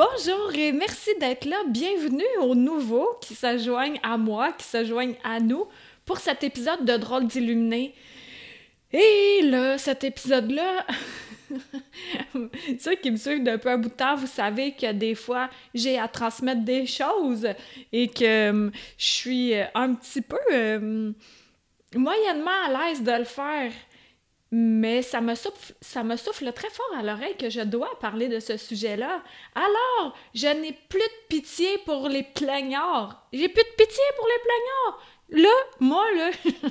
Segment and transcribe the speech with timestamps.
[0.00, 1.58] Bonjour et merci d'être là.
[1.68, 5.66] Bienvenue aux nouveaux qui se joignent à moi, qui se joignent à nous
[6.06, 7.94] pour cet épisode de Drôle d'illuminé.
[8.94, 10.86] Et là, cet épisode-là,
[12.80, 15.98] ceux qui me suivent depuis un bout de temps, vous savez que des fois, j'ai
[15.98, 17.46] à transmettre des choses
[17.92, 21.12] et que hum, je suis un petit peu hum,
[21.94, 23.70] moyennement à l'aise de le faire.
[24.52, 29.22] Mais ça me, souffle, très fort à l'oreille que je dois parler de ce sujet-là.
[29.54, 33.28] Alors, je n'ai plus de pitié pour les plaignards.
[33.32, 35.06] J'ai plus de pitié pour les plaignards.
[35.30, 36.30] Là, moi, là,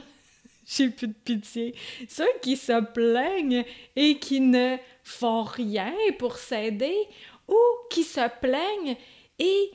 [0.66, 1.74] j'ai plus de pitié.
[2.10, 3.64] Ceux qui se plaignent
[3.96, 7.08] et qui ne font rien pour s'aider
[7.48, 7.58] ou
[7.90, 8.98] qui se plaignent
[9.40, 9.72] et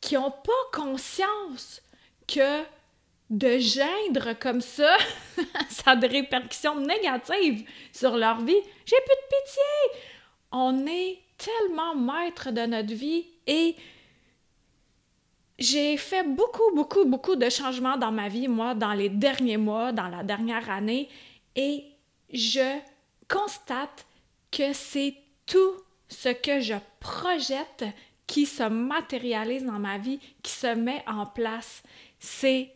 [0.00, 1.82] qui n'ont pas conscience
[2.26, 2.62] que
[3.30, 4.96] de geindre comme ça,
[5.68, 8.60] ça a des répercussions négatives sur leur vie.
[8.84, 10.00] J'ai plus de pitié.
[10.52, 13.76] On est tellement maître de notre vie et
[15.58, 19.92] j'ai fait beaucoup, beaucoup, beaucoup de changements dans ma vie, moi, dans les derniers mois,
[19.92, 21.08] dans la dernière année,
[21.54, 21.84] et
[22.32, 22.78] je
[23.28, 24.06] constate
[24.50, 25.14] que c'est
[25.46, 25.74] tout
[26.08, 27.84] ce que je projette
[28.26, 31.82] qui se matérialise dans ma vie, qui se met en place.
[32.18, 32.75] C'est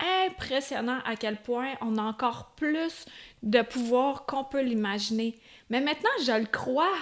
[0.00, 3.06] impressionnant à quel point on a encore plus
[3.42, 5.38] de pouvoir qu'on peut l'imaginer.
[5.70, 6.94] Mais maintenant, je le crois.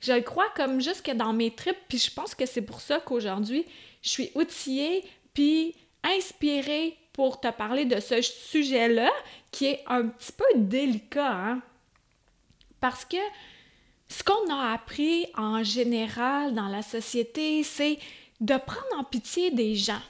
[0.00, 3.00] Je le crois comme jusque dans mes tripes, puis je pense que c'est pour ça
[3.00, 3.64] qu'aujourd'hui,
[4.02, 9.10] je suis outillée puis inspirée pour te parler de ce sujet-là
[9.50, 11.62] qui est un petit peu délicat, hein?
[12.78, 13.16] Parce que
[14.08, 17.98] ce qu'on a appris en général dans la société, c'est
[18.40, 20.02] de prendre en pitié des gens.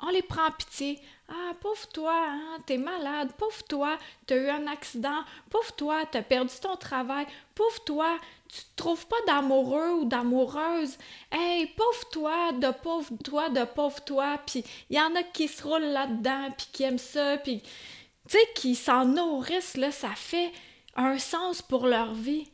[0.00, 0.98] On les prend en pitié.
[1.34, 6.20] Ah, pauvre toi, hein, t'es malade, pauvre toi, t'as eu un accident, pauvre toi, t'as
[6.20, 10.98] perdu ton travail, pauvre toi, tu te trouves pas d'amoureux ou d'amoureuse.
[11.30, 14.38] Hey, pauvre toi, de pauvre toi, de pauvre toi.
[14.46, 18.36] Puis il y en a qui se roulent là-dedans, puis qui aiment ça, puis tu
[18.36, 20.52] sais, qui s'en nourrissent, là, ça fait
[20.96, 22.50] un sens pour leur vie.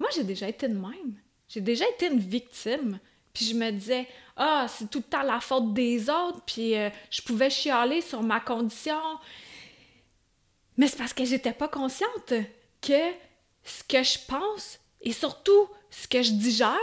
[0.00, 1.20] Moi, j'ai déjà été de même.
[1.48, 2.98] J'ai déjà été une victime.
[3.32, 6.90] Puis je me disais, ah, c'est tout le temps la faute des autres, puis euh,
[7.10, 9.00] je pouvais chialer sur ma condition.
[10.76, 12.32] Mais c'est parce que j'étais pas consciente
[12.80, 13.12] que
[13.62, 16.76] ce que je pense et surtout ce que je digère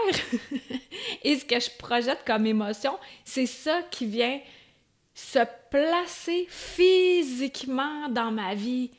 [1.24, 4.40] et ce que je projette comme émotion, c'est ça qui vient
[5.14, 5.40] se
[5.72, 8.92] placer physiquement dans ma vie.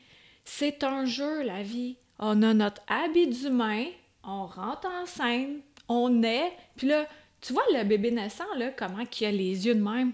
[0.43, 1.95] C'est un jeu, la vie.
[2.17, 3.85] On a notre habit d'humain,
[4.23, 7.07] on rentre en scène, on est, puis là,
[7.41, 10.13] tu vois le bébé naissant, là, comment il a les yeux de même?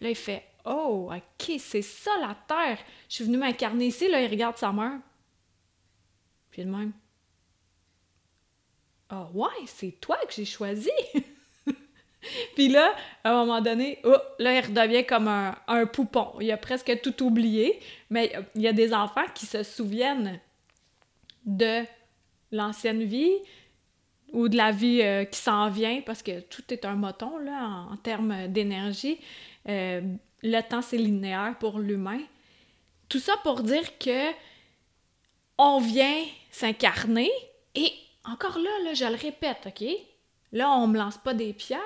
[0.00, 2.78] Là, il fait Oh, ok, c'est ça la terre.
[3.08, 4.98] Je suis venu m'incarner ici, là, il regarde sa mère.
[6.50, 6.92] Puis de même.
[9.08, 10.90] Ah oh, ouais, c'est toi que j'ai choisi.
[12.56, 16.32] Puis là, à un moment donné, oh, là, il redevient comme un, poupon.
[16.40, 17.78] Il a presque tout oublié,
[18.10, 20.40] mais il y a des enfants qui se souviennent
[21.44, 21.84] de
[22.50, 23.34] l'ancienne vie,
[24.32, 27.86] ou de la vie euh, qui s'en vient, parce que tout est un moton là,
[27.90, 29.18] en, termes d'énergie.
[29.68, 30.00] Euh,
[30.42, 32.20] le temps, c'est linéaire pour l'humain.
[33.08, 34.32] Tout ça pour dire que
[35.58, 37.30] on vient s'incarner
[37.74, 37.92] et
[38.24, 39.86] encore là, je le répète, OK?
[40.52, 41.80] Là, on me lance pas des pierres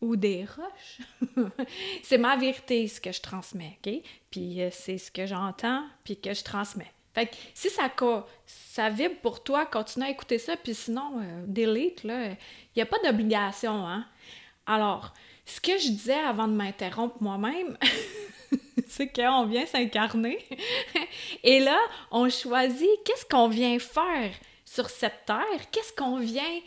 [0.00, 1.00] ou des roches.
[2.02, 4.02] c'est ma vérité, ce que je transmets, OK?
[4.30, 6.92] Puis euh, c'est ce que j'entends, puis que je transmets.
[7.14, 7.90] Fait que si ça,
[8.46, 12.36] ça vibre pour toi, continue à écouter ça, puis sinon, euh, delete, là, il
[12.76, 14.06] n'y a pas d'obligation, hein?
[14.66, 15.12] Alors,
[15.44, 17.76] ce que je disais avant de m'interrompre moi-même,
[18.86, 20.38] c'est qu'on vient s'incarner.
[21.42, 21.78] Et là,
[22.12, 24.32] on choisit qu'est-ce qu'on vient faire
[24.64, 26.60] sur cette terre, qu'est-ce qu'on vient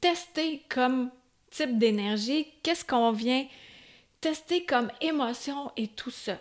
[0.00, 1.10] tester comme
[1.50, 3.46] type d'énergie, qu'est-ce qu'on vient
[4.20, 6.38] tester comme émotion et tout ça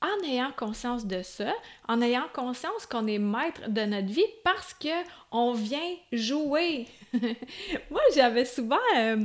[0.00, 1.52] en ayant conscience de ça,
[1.88, 4.88] en ayant conscience qu'on est maître de notre vie parce que
[5.32, 6.86] on vient jouer.
[7.90, 9.24] Moi, j'avais souvent euh,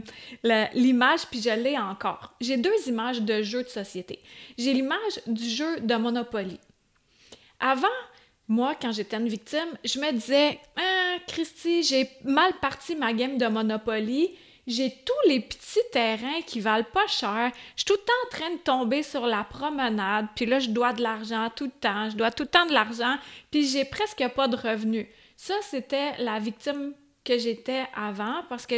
[0.74, 2.34] l'image, puis je l'ai encore.
[2.42, 4.20] J'ai deux images de jeux de société.
[4.58, 6.60] J'ai l'image du jeu de Monopoly.
[7.60, 7.88] Avant,
[8.48, 13.38] moi, quand j'étais une victime, je me disais Ah, Christy, j'ai mal parti ma game
[13.38, 14.32] de Monopoly.
[14.66, 17.52] J'ai tous les petits terrains qui valent pas cher.
[17.76, 20.28] Je suis tout le temps en train de tomber sur la promenade.
[20.36, 22.10] Puis là, je dois de l'argent tout le temps.
[22.10, 23.18] Je dois tout le temps de l'argent.
[23.52, 25.08] Puis j'ai presque pas de revenus.
[25.36, 26.94] Ça, c'était la victime
[27.24, 28.76] que j'étais avant parce que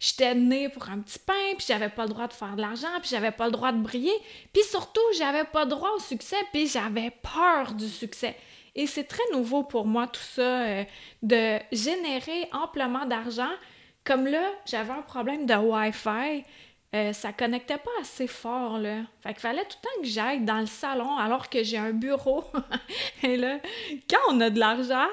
[0.00, 2.88] j'étais née pour un petit pain, puis j'avais pas le droit de faire de l'argent,
[3.00, 4.14] puis j'avais pas le droit de briller,
[4.52, 8.36] puis surtout, j'avais pas le droit au succès, puis j'avais peur du succès.
[8.74, 10.84] Et c'est très nouveau pour moi tout ça, euh,
[11.22, 13.50] de générer amplement d'argent.
[14.04, 16.44] Comme là, j'avais un problème de Wi-Fi.
[16.94, 18.98] Euh, ça connectait pas assez fort, là.
[19.22, 21.92] Fait qu'il fallait tout le temps que j'aille dans le salon alors que j'ai un
[21.92, 22.44] bureau.
[23.22, 23.58] Et là,
[24.08, 25.08] quand on a de l'argent,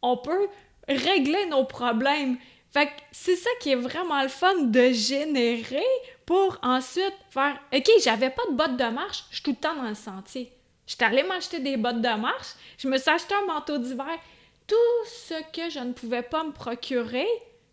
[0.00, 0.48] on peut
[0.88, 2.38] régler nos problèmes.
[2.72, 5.84] Fait que c'est ça qui est vraiment le fun de générer
[6.24, 9.76] pour ensuite faire OK, j'avais pas de bottes de marche, je suis tout le temps
[9.76, 10.50] dans le sentier.
[10.86, 14.18] J'étais allée m'acheter des bottes de marche, je me suis acheté un manteau d'hiver.
[14.66, 17.28] Tout ce que je ne pouvais pas me procurer,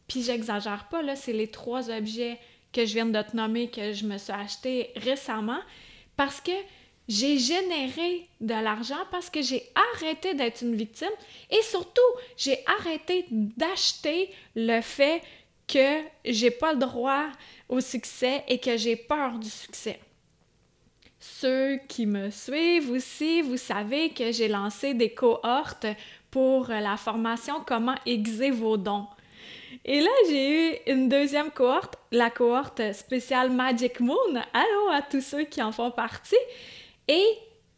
[0.10, 2.38] puis j'exagère pas, là, c'est les trois objets
[2.74, 5.60] que je viens de te nommer que je me suis acheté récemment
[6.18, 6.52] parce que
[7.08, 9.64] j'ai généré de l'argent parce que j'ai
[9.94, 11.10] arrêté d'être une victime
[11.50, 12.02] et surtout,
[12.38, 15.22] j'ai arrêté d'acheter le fait
[15.68, 17.28] que j'ai pas le droit
[17.68, 20.00] au succès et que j'ai peur du succès.
[21.20, 25.86] Ceux qui me suivent aussi, vous savez que j'ai lancé des cohortes
[26.32, 29.08] pour la formation Comment aiguiser vos dons.
[29.86, 34.18] Et là, j'ai eu une deuxième cohorte, la cohorte spéciale Magic Moon.
[34.54, 36.36] Allô à tous ceux qui en font partie.
[37.08, 37.26] Et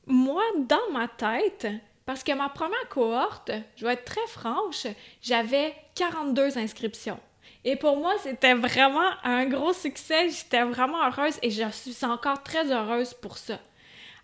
[0.07, 1.68] moi, dans ma tête,
[2.06, 4.88] parce que ma première cohorte, je vais être très franche,
[5.21, 7.19] j'avais 42 inscriptions.
[7.63, 10.30] Et pour moi, c'était vraiment un gros succès.
[10.30, 13.59] J'étais vraiment heureuse et je suis encore très heureuse pour ça.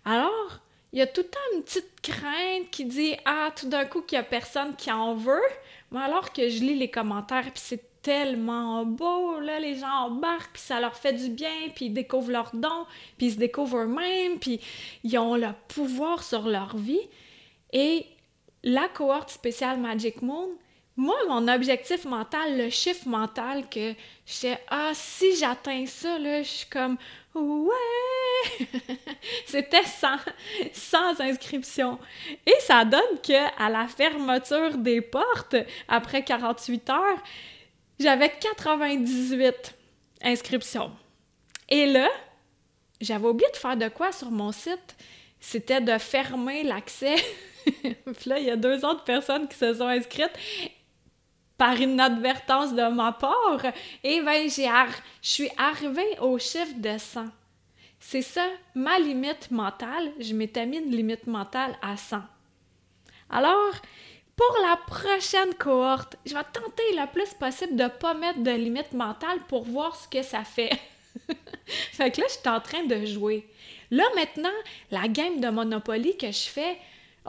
[0.04, 0.60] Alors,
[0.92, 4.02] il y a tout le temps une petite crainte qui dit Ah, tout d'un coup,
[4.02, 5.40] qu'il n'y a personne qui en veut.
[5.90, 10.52] Mais alors que je lis les commentaires, puis c'est tellement beau, là, les gens embarquent,
[10.52, 12.86] puis ça leur fait du bien, puis ils découvrent leurs dons,
[13.16, 14.60] puis ils se découvrent eux-mêmes, puis
[15.04, 17.00] ils ont le pouvoir sur leur vie.
[17.72, 18.06] Et
[18.62, 20.48] la cohorte spéciale Magic Moon,
[20.98, 23.94] moi, mon objectif mental, le chiffre mental que
[24.26, 26.98] je ah, si j'atteins ça, là, je suis comme,
[27.36, 28.66] ouais!
[29.46, 30.16] C'était sans,
[30.72, 32.00] sans inscription.
[32.44, 35.54] Et ça donne que à la fermeture des portes,
[35.86, 37.22] après 48 heures,
[38.00, 39.76] j'avais 98
[40.24, 40.90] inscriptions.
[41.68, 42.08] Et là,
[43.00, 44.96] j'avais oublié de faire de quoi sur mon site?
[45.38, 47.14] C'était de fermer l'accès.
[47.66, 47.94] Puis
[48.26, 50.32] là, il y a deux autres personnes qui se sont inscrites
[51.58, 53.62] par inadvertance de ma part,
[54.04, 54.68] et ben j'ai
[55.22, 57.26] je suis arrivée au chiffre de 100.
[58.00, 62.22] C'est ça, ma limite mentale, je m'étais mis une limite mentale à 100.
[63.28, 63.74] Alors,
[64.36, 68.52] pour la prochaine cohorte, je vais tenter le plus possible de ne pas mettre de
[68.52, 70.70] limite mentale pour voir ce que ça fait.
[71.66, 73.48] fait que là, je suis en train de jouer.
[73.90, 74.48] Là, maintenant,
[74.92, 76.78] la game de Monopoly que je fais,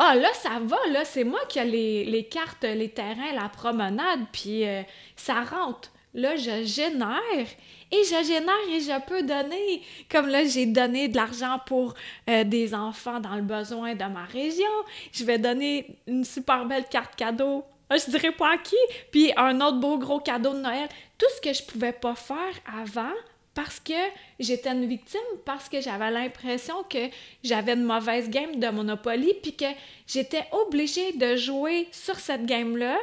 [0.02, 4.22] ah, là, ça va, là, c'est moi qui ai les, cartes, les terrains, la promenade,
[4.32, 4.82] puis euh,
[5.18, 5.92] ça rentre.
[6.14, 7.48] Là, je génère
[7.92, 9.82] et je génère et je peux donner.
[10.10, 11.96] Comme là, j'ai donné de l'argent pour
[12.30, 14.66] euh, des enfants dans le besoin de ma région.
[15.12, 17.66] Je vais donner une super belle carte cadeau.
[17.90, 18.78] Ah, je dirais pas à qui.
[19.12, 20.88] Puis un autre beau gros cadeau de Noël.
[21.18, 23.14] Tout ce que je pouvais pas faire avant,
[23.62, 23.94] parce que
[24.40, 27.10] j'étais une victime, parce que j'avais l'impression que
[27.44, 29.66] j'avais une mauvaise game de Monopoly, puis que
[30.08, 32.98] j'étais obligée de jouer sur cette game-là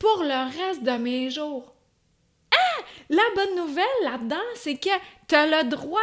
[0.00, 1.72] pour le reste de mes jours.
[2.50, 2.82] Ah!
[3.08, 4.90] La bonne nouvelle là-dedans, c'est que
[5.28, 6.00] tu as le droit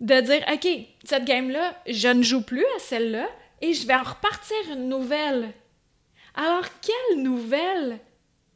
[0.00, 0.68] de dire OK,
[1.02, 3.26] cette game-là, je ne joue plus à celle-là
[3.62, 5.54] et je vais en repartir une nouvelle.
[6.34, 8.00] Alors, quelle nouvelle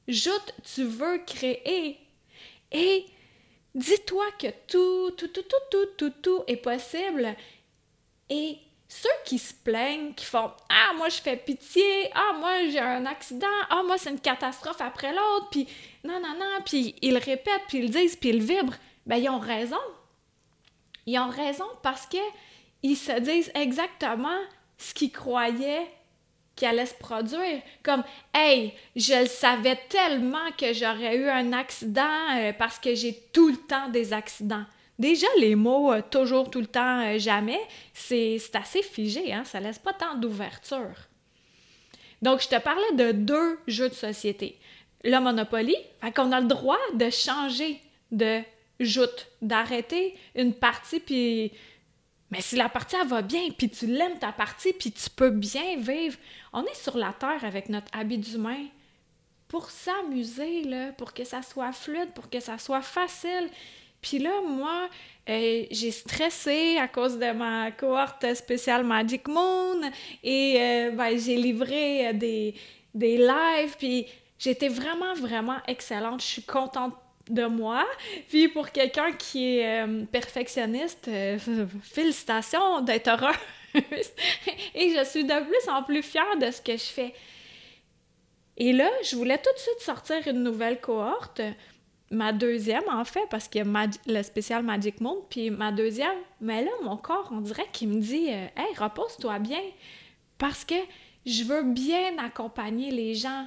[0.08, 1.98] joute tu veux créer?
[2.70, 3.06] Et
[3.74, 7.34] Dis-toi que tout, tout, tout, tout, tout, tout, tout est possible.
[8.28, 12.10] Et ceux qui se plaignent, qui font Ah, moi, je fais pitié.
[12.14, 13.46] Ah, moi, j'ai un accident.
[13.70, 15.48] Ah, moi, c'est une catastrophe après l'autre.
[15.50, 15.66] Puis,
[16.04, 16.62] non, non, non.
[16.64, 18.76] Puis, ils répètent, puis ils disent, puis ils vibrent.
[19.06, 19.80] Ben, ils ont raison.
[21.06, 22.18] Ils ont raison parce que
[22.82, 24.38] ils se disent exactement
[24.76, 25.90] ce qu'ils croyaient
[26.54, 27.62] qui allait se produire.
[27.82, 28.04] Comme,
[28.34, 33.48] hey, je le savais tellement que j'aurais eu un accident euh, parce que j'ai tout
[33.48, 34.64] le temps des accidents.
[34.98, 37.60] Déjà, les mots euh, toujours, tout le temps, euh, jamais,
[37.92, 39.44] c'est assez figé, hein?
[39.44, 41.08] ça laisse pas tant d'ouverture.
[42.20, 44.58] Donc, je te parlais de deux jeux de société.
[45.02, 47.80] Le Monopoly, fait qu'on a le droit de changer
[48.12, 48.40] de
[48.78, 51.52] joute, d'arrêter une partie puis
[52.32, 55.28] Mais si la partie elle va bien, puis tu l'aimes ta partie, puis tu peux
[55.28, 56.16] bien vivre,
[56.54, 58.64] on est sur la terre avec notre habit d'humain
[59.48, 63.50] pour s'amuser, là, pour que ça soit fluide, pour que ça soit facile.
[64.00, 64.88] Puis là, moi,
[65.28, 69.82] euh, j'ai stressé à cause de ma cohorte spéciale Magic Moon
[70.24, 72.54] et euh, ben, j'ai livré euh, des,
[72.94, 74.06] des lives, puis
[74.38, 76.22] j'étais vraiment, vraiment excellente.
[76.22, 76.94] Je suis contente
[77.28, 77.86] de moi.
[78.28, 81.10] Puis pour quelqu'un qui est perfectionniste,
[81.82, 83.34] félicitations d'être heureux.
[84.74, 87.14] et je suis de plus en plus fière de ce que je fais.
[88.56, 91.40] Et là, je voulais tout de suite sortir une nouvelle cohorte,
[92.10, 96.18] ma deuxième en fait, parce qu'il y a le spécial Magic Monde, puis ma deuxième,
[96.40, 99.62] mais là, mon corps, on dirait qu'il me dit euh, Hey, repose-toi bien,
[100.36, 100.74] parce que
[101.24, 103.46] je veux bien accompagner les gens.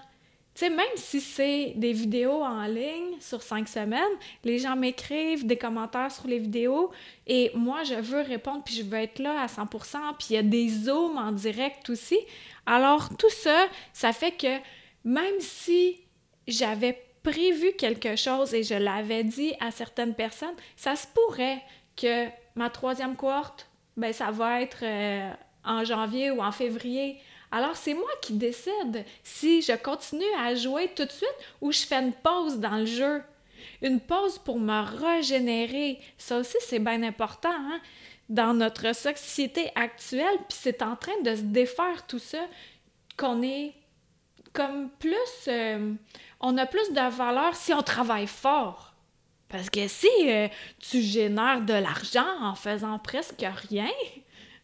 [0.55, 4.01] Tu sais, même si c'est des vidéos en ligne sur cinq semaines,
[4.45, 6.91] les gens m'écrivent des commentaires sur les vidéos
[7.27, 9.97] et moi, je veux répondre puis je veux être là à 100%.
[10.17, 12.17] Puis il y a des zooms en direct aussi.
[12.65, 14.57] Alors, tout ça, ça fait que
[15.03, 16.00] même si
[16.47, 21.62] j'avais prévu quelque chose et je l'avais dit à certaines personnes, ça se pourrait
[21.97, 25.31] que ma troisième cohorte, ben, ça va être euh,
[25.65, 27.17] en janvier ou en février.
[27.55, 31.85] Alors, c'est moi qui décide si je continue à jouer tout de suite ou je
[31.85, 33.24] fais une pause dans le jeu.
[33.81, 36.01] Une pause pour me régénérer.
[36.17, 37.79] Ça aussi, c'est bien important hein?
[38.27, 40.35] dans notre société actuelle.
[40.50, 42.45] Puis c'est en train de se défaire tout ça
[43.15, 43.74] qu'on est
[44.51, 45.47] comme plus.
[45.47, 45.93] Euh,
[46.41, 48.93] on a plus de valeur si on travaille fort.
[49.47, 53.91] Parce que si euh, tu génères de l'argent en faisant presque rien,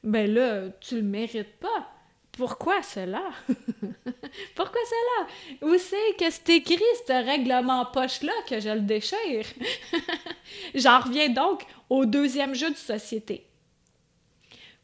[0.04, 1.88] ben là, tu le mérites pas.
[2.34, 3.24] Pourquoi cela?
[4.56, 5.28] Pourquoi cela?
[5.62, 9.46] Où c'est que c'est écrit ce règlement poche-là que je le déchire?
[10.76, 13.46] J'en reviens donc au deuxième jeu de société.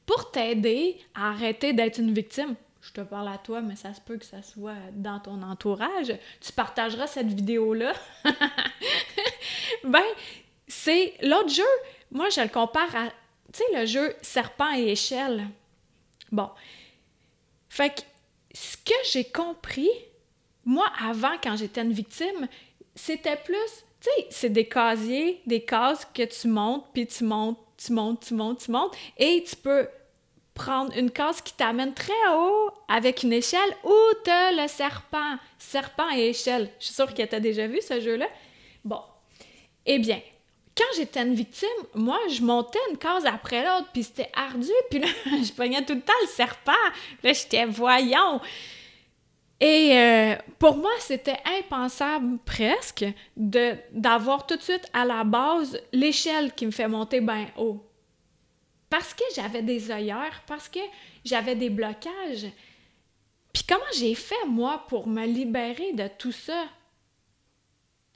[0.06, 4.02] Pour t'aider à arrêter d'être une victime, je te parle à toi, mais ça se
[4.02, 7.94] peut que ça soit dans ton entourage, tu partageras cette vidéo-là.
[9.84, 10.04] ben,
[10.68, 11.64] c'est l'autre jeu,
[12.12, 13.10] moi je le compare à,
[13.52, 15.48] tu sais, le jeu serpent et échelle.
[16.32, 16.50] Bon.
[17.70, 18.02] Fait que
[18.54, 19.90] ce que j'ai compris,
[20.66, 22.48] moi avant, quand j'étais une victime,
[22.96, 23.56] c'était plus,
[24.02, 28.26] tu sais, c'est des casiers, des cases que tu montes, puis tu montes, tu montes,
[28.26, 29.88] tu montes, tu montes, et tu peux
[30.58, 35.38] prendre une case qui t'amène très haut avec une échelle ou t'as le serpent.
[35.60, 36.72] Serpent et échelle.
[36.80, 38.28] Je suis sûre que déjà vu ce jeu-là.
[38.84, 39.02] Bon.
[39.86, 40.20] Eh bien,
[40.78, 45.00] quand j'étais une victime, moi, je montais une case après l'autre, puis c'était ardu, puis
[45.00, 46.72] là, je pognais tout le temps le serpent.
[47.24, 48.42] Là, j'étais voyant.
[49.60, 53.06] Et euh, pour moi, c'était impensable presque
[53.36, 57.84] d'avoir tout de suite à la base l'échelle qui me fait monter bien haut
[58.90, 60.80] parce que j'avais des œillères, parce que
[61.26, 62.48] j'avais des blocages.
[63.54, 66.66] Puis comment j'ai fait, moi, pour me libérer de tout ça?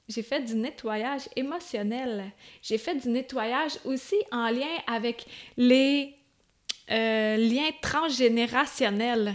[0.08, 2.32] J'ai fait du nettoyage émotionnel.
[2.60, 6.14] J'ai fait du nettoyage aussi en lien avec les
[6.90, 9.34] euh, liens transgénérationnels.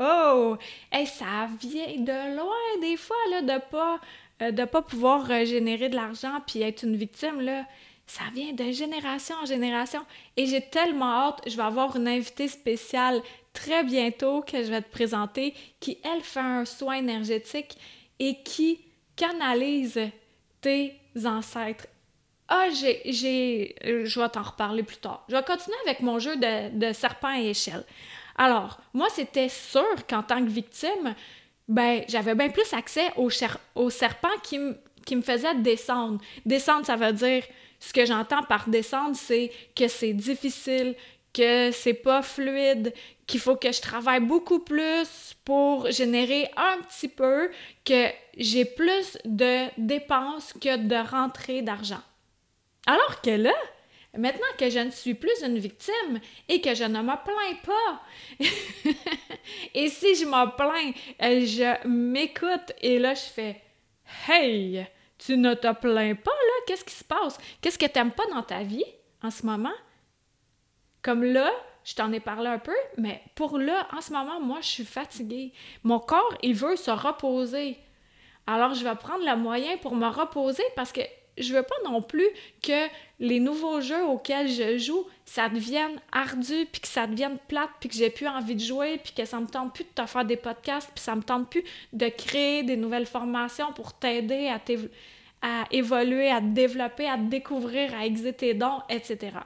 [0.00, 0.56] Oh!
[0.96, 4.00] et ça vient de loin des fois, là, de pas,
[4.42, 7.64] euh, pas pouvoir générer de l'argent puis être une victime, là.
[8.06, 10.00] Ça vient de génération en génération.
[10.36, 13.20] Et j'ai tellement hâte, je vais avoir une invitée spéciale
[13.52, 17.76] très bientôt que je vais te présenter, qui, elle, fait un soin énergétique
[18.18, 18.80] et qui
[19.18, 20.00] canalise
[20.60, 20.94] tes
[21.24, 21.86] ancêtres.
[22.48, 25.24] Ah, j'ai, j'ai, je vais t'en reparler plus tard.
[25.28, 27.84] Je vais continuer avec mon jeu de, serpent et échelle.
[28.36, 31.14] Alors, moi, c'était sûr qu'en tant que victime,
[31.66, 33.28] ben, j'avais bien plus accès au,
[33.74, 34.58] au serpent qui,
[35.04, 36.20] qui me faisait descendre.
[36.46, 37.42] Descendre, ça veut dire
[37.80, 40.94] ce que j'entends par descendre, c'est que c'est difficile,
[41.38, 42.92] que c'est pas fluide,
[43.28, 47.50] qu'il faut que je travaille beaucoup plus pour générer un petit peu,
[47.84, 52.02] que j'ai plus de dépenses que de rentrées d'argent.
[52.86, 53.54] Alors que là,
[54.16, 58.02] maintenant que je ne suis plus une victime et que je ne me plains pas,
[59.74, 63.62] et si je me plains, je m'écoute et là je fais
[64.26, 64.86] Hey,
[65.18, 66.64] tu ne te plains pas, là?
[66.66, 67.38] Qu'est-ce qui se passe?
[67.60, 68.84] Qu'est-ce que tu n'aimes pas dans ta vie
[69.22, 69.74] en ce moment?
[71.08, 71.50] Comme là,
[71.84, 74.84] je t'en ai parlé un peu, mais pour là, en ce moment, moi, je suis
[74.84, 75.54] fatiguée.
[75.84, 77.78] Mon corps, il veut se reposer.
[78.46, 81.00] Alors, je vais prendre le moyen pour me reposer parce que
[81.38, 82.28] je veux pas non plus
[82.62, 82.88] que
[83.20, 87.88] les nouveaux jeux auxquels je joue, ça devienne ardu, puis que ça devienne plate, puis
[87.88, 90.26] que j'ai plus envie de jouer, puis que ça me tente plus de te faire
[90.26, 94.60] des podcasts, puis ça me tente plus de créer des nouvelles formations pour t'aider à,
[95.40, 99.38] à évoluer, à te développer, à te découvrir, à exiter tes dons, etc.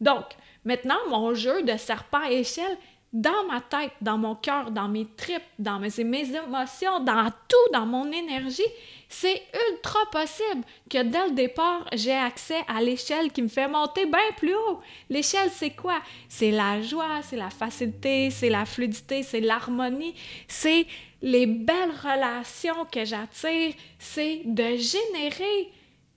[0.00, 0.24] Donc,
[0.64, 2.76] Maintenant, mon jeu de serpent à échelle,
[3.12, 7.72] dans ma tête, dans mon cœur, dans mes tripes, dans mes, mes, émotions, dans tout,
[7.72, 8.62] dans mon énergie,
[9.08, 14.06] c'est ultra possible que dès le départ, j'ai accès à l'échelle qui me fait monter
[14.06, 14.80] bien plus haut.
[15.08, 15.98] L'échelle, c'est quoi?
[16.28, 20.14] C'est la joie, c'est la facilité, c'est la fluidité, c'est l'harmonie,
[20.46, 20.86] c'est
[21.20, 25.72] les belles relations que j'attire, c'est de générer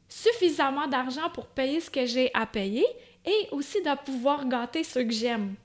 [0.08, 2.86] suffisamment d'argent pour payer ce que j'ai à payer
[3.26, 5.56] et aussi de pouvoir gâter ceux que j'aime.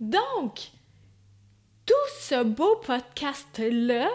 [0.00, 0.60] Donc,
[1.86, 4.10] tout ce beau podcast-là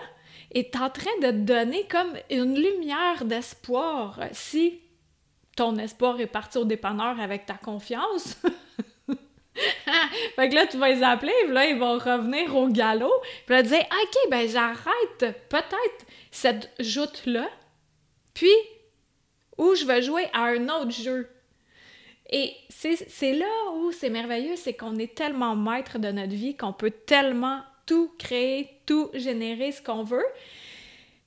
[0.51, 4.79] est en train de te donner comme une lumière d'espoir si
[5.55, 8.37] ton espoir est parti au dépanneur avec ta confiance.
[10.35, 13.13] fait que là, tu vas les appeler, puis là, ils vont revenir au galop,
[13.45, 17.47] puis là, dire OK, ben j'arrête peut-être cette joute-là,
[18.33, 18.49] puis
[19.57, 21.29] ou je vais jouer à un autre jeu.
[22.31, 26.73] Et c'est là où c'est merveilleux, c'est qu'on est tellement maître de notre vie qu'on
[26.73, 30.25] peut tellement tout créer, tout générer ce qu'on veut.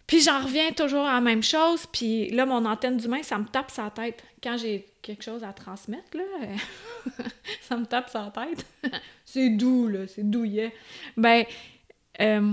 [0.07, 3.47] Puis j'en reviens toujours à la même chose, puis là, mon antenne d'humain, ça me
[3.47, 4.23] tape sa tête.
[4.43, 6.23] Quand j'ai quelque chose à transmettre, là,
[7.63, 8.65] ça me tape sa tête.
[9.25, 10.73] c'est doux, là, c'est douillet.
[11.17, 11.45] Ben,
[12.21, 12.53] euh,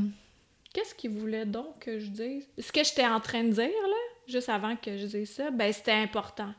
[0.73, 2.47] qu'est-ce qu'il voulait donc que je dise?
[2.57, 5.71] Ce que j'étais en train de dire, là, juste avant que je dise ça, ben,
[5.71, 6.53] c'était important.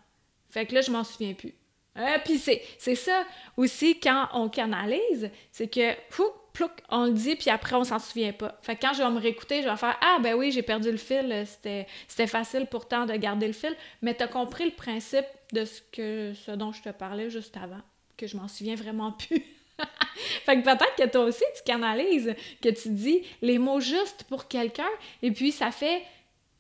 [0.50, 1.54] Fait que là, je m'en souviens plus.
[1.96, 3.24] Euh, puis c'est ça
[3.56, 8.32] aussi quand on canalise, c'est que plouc, on le dit, puis après on s'en souvient
[8.32, 8.58] pas.
[8.62, 10.90] Fait que quand je vais me réécouter, je vais faire Ah ben oui, j'ai perdu
[10.90, 15.26] le fil, c'était facile pourtant de garder le fil, mais tu as compris le principe
[15.52, 17.80] de ce, que, ce dont je te parlais juste avant,
[18.16, 19.44] que je m'en souviens vraiment plus.
[20.44, 24.46] fait que peut-être que toi aussi tu canalises, que tu dis les mots justes pour
[24.46, 24.90] quelqu'un,
[25.22, 26.02] et puis ça fait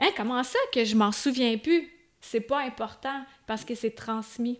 [0.00, 1.88] Hein, comment ça que je m'en souviens plus?
[2.20, 4.58] C'est pas important parce que c'est transmis.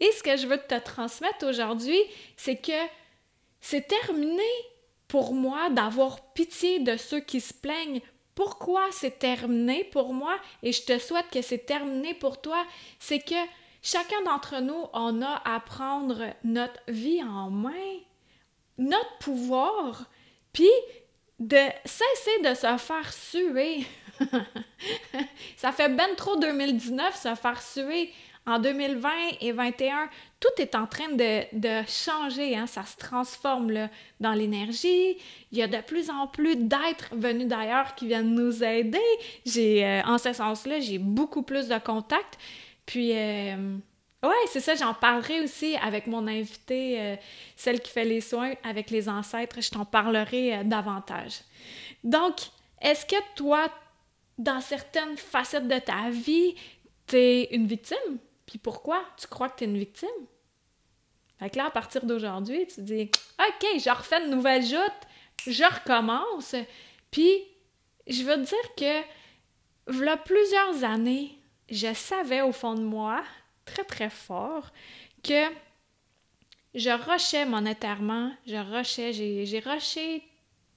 [0.00, 2.00] Et ce que je veux te transmettre aujourd'hui,
[2.36, 2.72] c'est que
[3.60, 4.42] c'est terminé
[5.08, 8.00] pour moi d'avoir pitié de ceux qui se plaignent.
[8.34, 10.36] Pourquoi c'est terminé pour moi?
[10.62, 12.64] Et je te souhaite que c'est terminé pour toi,
[12.98, 13.34] c'est que
[13.82, 18.00] chacun d'entre nous, on a à prendre notre vie en main,
[18.76, 20.10] notre pouvoir,
[20.52, 20.70] puis
[21.38, 23.86] de cesser de se faire suer.
[25.56, 28.12] ça fait ben trop 2019 se faire suer
[28.46, 32.66] en 2020 et 2021, tout est en train de, changer, hein?
[32.66, 33.88] ça se transforme
[34.20, 35.16] dans l'énergie.
[35.50, 38.98] Il y a de plus en plus d'êtres venus d'ailleurs qui viennent nous aider.
[39.46, 42.38] J'ai, euh, en ce sens-là, j'ai beaucoup plus de contacts.
[42.84, 43.76] Puis, euh,
[44.22, 47.16] ouais, c'est ça, j'en parlerai aussi avec mon invitée, euh,
[47.56, 49.62] celle qui fait les soins avec les ancêtres.
[49.62, 51.40] Je t'en parlerai davantage.
[52.02, 52.34] Donc,
[52.82, 53.70] est-ce que toi,
[54.36, 56.54] dans certaines facettes de ta vie,
[57.06, 58.18] tu es une victime?
[58.46, 59.04] Puis pourquoi?
[59.18, 60.08] Tu crois que tu es une victime?
[61.38, 65.00] Fait que là, à partir d'aujourd'hui, tu dis OK, je refais une nouvelle joute,
[65.46, 66.54] je recommence.
[67.10, 67.32] Puis,
[68.06, 69.06] je veux te dire que,
[69.86, 71.38] voilà plusieurs années,
[71.70, 73.22] je savais au fond de moi,
[73.64, 74.70] très très fort,
[75.22, 75.48] que
[76.74, 80.22] je rushais monétairement, je rushais, j'ai rushé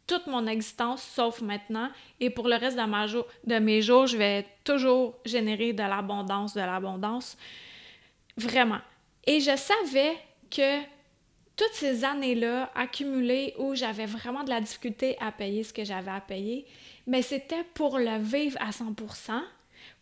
[0.08, 1.90] toute mon existence sauf maintenant.
[2.20, 7.38] Et pour le reste de, mes jours, je vais toujours générer de l'abondance, de l'abondance.
[8.38, 8.80] Vraiment.
[9.26, 10.18] Et je savais
[10.50, 10.82] que
[11.58, 16.12] toutes ces années-là accumulées où j'avais vraiment de la difficulté à payer ce que j'avais
[16.12, 16.66] à payer,
[17.08, 19.42] mais c'était pour le vivre à 100%,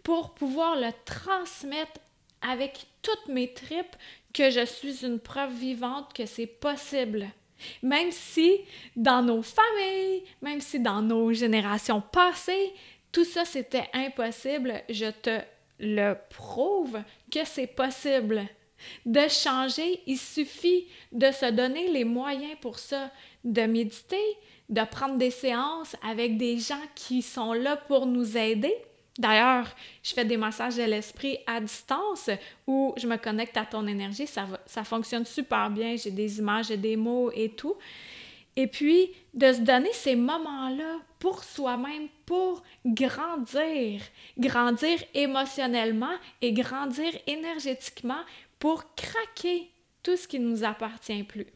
[0.04, 2.00] pour pouvoir le transmettre
[2.42, 3.96] avec toutes mes tripes
[4.34, 7.28] que je suis une preuve vivante que c'est possible.
[7.82, 8.62] Même si
[8.96, 12.74] dans nos familles, même si dans nos générations passées,
[13.12, 15.40] tout ça c'était impossible, je te
[15.80, 18.44] le prouve que c'est possible.
[19.06, 23.12] De changer, il suffit de se donner les moyens pour ça,
[23.44, 24.38] de méditer,
[24.70, 28.76] de prendre des séances avec des gens qui sont là pour nous aider,
[29.18, 29.68] D'ailleurs,
[30.04, 32.30] je fais des massages de l'esprit à distance
[32.68, 34.28] où je me connecte à ton énergie.
[34.28, 35.96] Ça, fonctionne super bien.
[35.96, 37.76] J'ai des images, j'ai des mots et tout.
[38.58, 44.02] Et puis, de se donner ces moments-là pour soi-même, pour grandir,
[44.38, 48.22] grandir émotionnellement et grandir énergétiquement
[48.60, 49.70] pour craquer
[50.04, 51.48] tout ce qui ne nous appartient plus.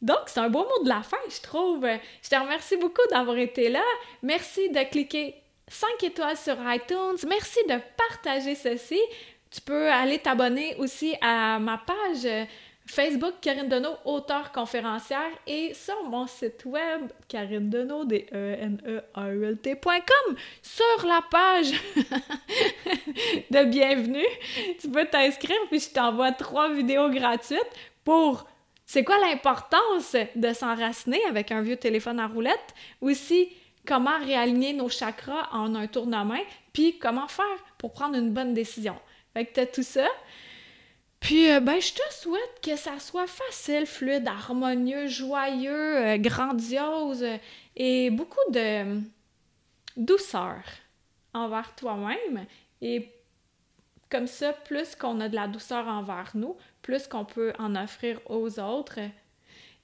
[0.00, 1.86] Donc, c'est un beau mot de la fin, je trouve.
[2.22, 3.82] Je te remercie beaucoup d'avoir été là.
[4.22, 5.34] Merci de cliquer
[5.68, 7.28] 5 étoiles sur iTunes.
[7.28, 9.00] Merci de partager ceci.
[9.50, 12.28] Tu peux aller t'abonner aussi à ma page
[12.88, 18.80] Facebook, Karine Deneau, auteure conférencière, et sur mon site web, Karine Deneau, d e n
[18.86, 21.72] e a u l t.com, sur la page
[23.50, 24.26] de bienvenue,
[24.80, 27.72] tu peux t'inscrire, puis je t'envoie trois vidéos gratuites
[28.04, 28.46] pour
[28.86, 33.50] c'est quoi l'importance de s'enraciner avec un vieux téléphone à roulette, aussi
[33.88, 36.38] comment réaligner nos chakras en un tournement,
[36.74, 37.46] puis comment faire
[37.78, 38.94] pour prendre une bonne décision.
[39.32, 40.06] Fait tout ça.
[41.20, 47.22] Puis, euh, ben, je te souhaite que ça soit facile, fluide, harmonieux, joyeux, euh, grandiose
[47.22, 47.38] euh,
[47.76, 49.00] et beaucoup de
[49.96, 50.62] douceur
[51.32, 52.46] envers toi-même.
[52.82, 53.10] Et
[54.10, 58.20] comme ça, plus qu'on a de la douceur envers nous, plus qu'on peut en offrir
[58.26, 59.00] aux autres.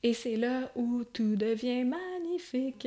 [0.03, 2.87] Et c'est là où tout devient magnifique.